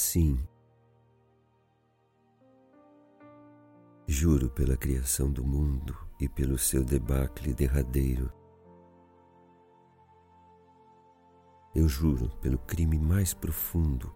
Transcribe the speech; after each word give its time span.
Sim, 0.00 0.38
juro 4.06 4.48
pela 4.48 4.76
criação 4.76 5.28
do 5.28 5.44
mundo 5.44 5.92
e 6.20 6.28
pelo 6.28 6.56
seu 6.56 6.84
debacle 6.84 7.52
derradeiro. 7.52 8.32
Eu 11.74 11.88
juro 11.88 12.30
pelo 12.36 12.58
crime 12.58 12.96
mais 12.96 13.34
profundo 13.34 14.14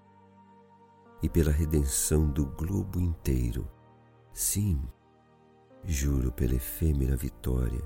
e 1.21 1.29
pela 1.29 1.51
redenção 1.51 2.31
do 2.31 2.47
globo 2.47 3.01
inteiro. 3.01 3.69
Sim, 4.33 4.81
juro 5.83 6.31
pela 6.31 6.55
efêmera 6.55 7.17
vitória. 7.17 7.83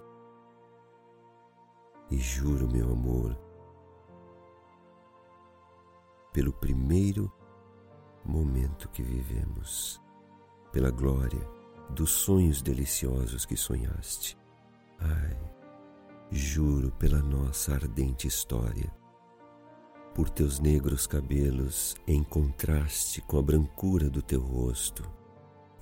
E 2.10 2.18
juro, 2.18 2.70
meu 2.70 2.92
amor, 2.92 3.34
pelo 6.30 6.52
primeiro 6.52 7.32
momento 8.26 8.88
que 8.88 9.02
vivemos, 9.02 10.00
pela 10.72 10.90
glória 10.90 11.46
dos 11.90 12.10
sonhos 12.10 12.62
deliciosos 12.62 13.44
que 13.44 13.56
sonhaste. 13.56 14.36
Ai, 14.98 15.36
juro 16.30 16.90
pela 16.92 17.22
nossa 17.22 17.74
ardente 17.74 18.26
história 18.26 18.92
por 20.16 20.30
teus 20.30 20.58
negros 20.58 21.06
cabelos 21.06 21.94
em 22.06 22.22
contraste 22.22 23.20
com 23.20 23.38
a 23.38 23.42
brancura 23.42 24.08
do 24.08 24.22
teu 24.22 24.40
rosto. 24.40 25.02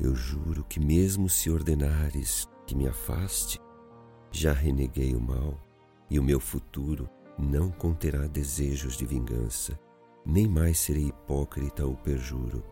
Eu 0.00 0.12
juro 0.12 0.64
que, 0.64 0.80
mesmo 0.80 1.28
se 1.28 1.48
ordenares 1.48 2.48
que 2.66 2.74
me 2.74 2.88
afaste, 2.88 3.60
já 4.32 4.52
reneguei 4.52 5.14
o 5.14 5.20
mal 5.20 5.56
e 6.10 6.18
o 6.18 6.22
meu 6.22 6.40
futuro 6.40 7.08
não 7.38 7.70
conterá 7.70 8.26
desejos 8.26 8.96
de 8.96 9.06
vingança, 9.06 9.78
nem 10.24 10.48
mais 10.48 10.78
serei 10.78 11.09
hipócrita 11.09 11.85
ou 11.85 11.95
perjuro. 11.96 12.62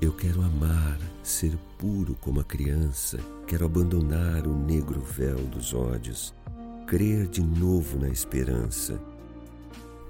Eu 0.00 0.12
quero 0.12 0.40
amar, 0.42 0.98
ser 1.22 1.58
puro 1.78 2.14
como 2.16 2.40
a 2.40 2.44
criança, 2.44 3.18
quero 3.46 3.66
abandonar 3.66 4.46
o 4.46 4.56
negro 4.56 5.00
véu 5.00 5.38
dos 5.46 5.74
ódios 5.74 6.34
crer 6.90 7.28
de 7.28 7.40
novo 7.40 8.00
na 8.00 8.08
esperança. 8.08 9.00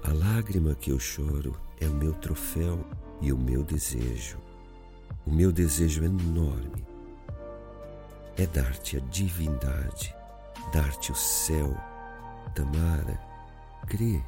A 0.03 0.11
lágrima 0.11 0.73
que 0.73 0.89
eu 0.89 0.97
choro 0.97 1.55
é 1.79 1.85
o 1.85 1.93
meu 1.93 2.11
troféu 2.11 2.83
e 3.21 3.31
o 3.31 3.37
meu 3.37 3.61
desejo. 3.61 4.39
O 5.23 5.31
meu 5.31 5.51
desejo 5.51 6.03
enorme 6.03 6.83
é 8.35 8.47
dar-te 8.47 8.97
a 8.97 8.99
divindade, 8.99 10.15
dar-te 10.73 11.11
o 11.11 11.15
céu. 11.15 11.71
Tamara, 12.55 13.21
crê, 13.87 14.21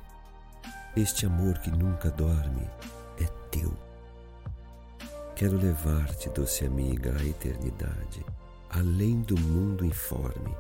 este 0.96 1.26
amor 1.26 1.58
que 1.60 1.72
nunca 1.72 2.10
dorme 2.12 2.68
é 3.20 3.26
teu. 3.50 3.74
Quero 5.36 5.58
levar-te, 5.58 6.30
doce 6.30 6.66
amiga, 6.66 7.16
à 7.18 7.24
eternidade, 7.24 8.26
além 8.70 9.22
do 9.22 9.38
mundo 9.40 9.86
informe 9.86 10.56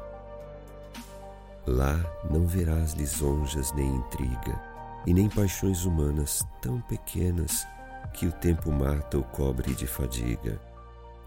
Lá 1.66 1.98
não 2.30 2.46
verás 2.46 2.92
lisonjas 2.92 3.72
nem 3.72 3.88
intriga, 3.88 4.62
e 5.06 5.14
nem 5.14 5.30
paixões 5.30 5.86
humanas 5.86 6.46
tão 6.62 6.82
pequenas 6.82 7.66
que 8.14 8.26
o 8.26 8.32
tempo 8.34 8.70
mata 8.70 9.18
ou 9.18 9.24
cobre 9.24 9.74
de 9.74 9.88
fadiga. 9.88 10.60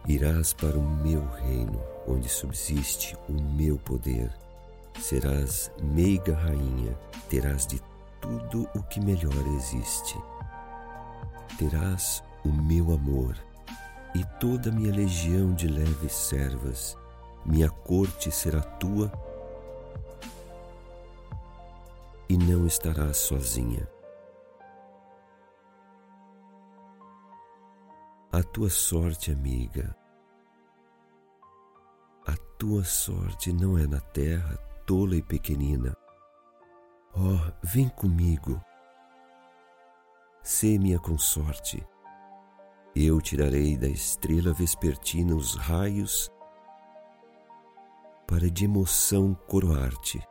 Irás 0.07 0.53
para 0.53 0.77
o 0.77 0.83
meu 0.83 1.27
reino, 1.27 1.81
onde 2.07 2.29
subsiste 2.29 3.17
o 3.29 3.33
meu 3.33 3.79
poder. 3.79 4.31
Serás 5.01 5.71
meiga 5.83 6.35
rainha, 6.37 6.95
terás 7.29 7.67
de 7.67 7.81
tudo 8.21 8.69
o 8.75 8.83
que 8.83 9.01
melhor 9.01 9.47
existe. 9.57 10.19
Terás 11.59 12.23
o 12.45 12.49
meu 12.49 12.93
amor 12.93 13.37
e 14.15 14.25
toda 14.39 14.71
minha 14.71 14.93
legião 14.93 15.55
de 15.55 15.69
leves 15.69 16.13
servas. 16.13 16.97
Minha 17.45 17.71
corte 17.71 18.31
será 18.31 18.61
tua 18.61 19.11
e 22.29 22.37
não 22.37 22.67
estarás 22.67 23.19
sozinha. 23.19 23.89
A 28.33 28.43
tua 28.43 28.69
sorte, 28.69 29.31
amiga, 29.31 29.97
a 32.27 32.37
tua 32.59 32.85
sorte 32.85 33.53
não 33.53 33.79
é 33.79 33.87
na 33.87 34.01
terra 34.01 34.57
tola 34.85 35.17
e 35.17 35.23
pequenina. 35.23 35.97
Oh, 37.19 37.53
vem 37.63 37.89
comigo, 37.89 38.61
sê 40.43 40.79
minha 40.79 40.99
consorte. 40.99 41.83
Eu 42.95 43.21
tirarei 43.21 43.77
da 43.77 43.89
estrela 43.89 44.53
vespertina 44.53 45.35
os 45.35 45.55
raios 45.55 46.31
para 48.27 48.51
de 48.51 48.65
emoção 48.65 49.35
coroar-te 49.47 50.23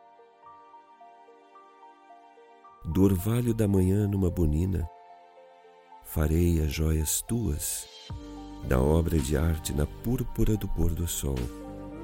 do 2.86 3.04
orvalho 3.04 3.54
da 3.54 3.68
manhã 3.68 4.08
numa 4.08 4.30
bonina, 4.30 4.88
farei 6.04 6.62
as 6.62 6.72
joias 6.72 7.22
tuas, 7.24 7.88
da 8.68 8.80
obra 8.80 9.18
de 9.18 9.36
arte 9.36 9.74
na 9.74 9.88
púrpura 9.88 10.56
do 10.56 10.68
pôr 10.68 10.94
do 10.94 11.08
sol, 11.08 11.36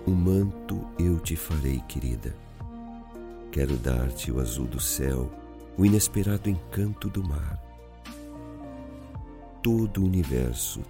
um 0.07 0.13
manto 0.13 0.81
eu 0.97 1.19
te 1.19 1.35
farei, 1.35 1.79
querida. 1.81 2.35
Quero 3.51 3.75
dar-te 3.77 4.31
o 4.31 4.39
azul 4.39 4.67
do 4.67 4.79
céu, 4.79 5.29
o 5.77 5.85
inesperado 5.85 6.49
encanto 6.49 7.09
do 7.09 7.23
mar, 7.23 7.61
todo 9.61 10.01
o 10.01 10.05
universo, 10.05 10.81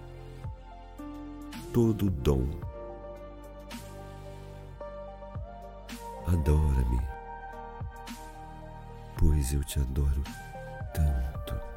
todo 1.72 2.06
o 2.06 2.10
dom. 2.10 2.46
Adora-me 6.26 7.12
pois 9.22 9.52
eu 9.52 9.62
te 9.62 9.78
adoro 9.78 10.22
tanto. 10.92 11.71